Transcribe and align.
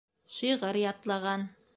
Шиғыр 0.37 0.79
ятлаған. 0.83 1.47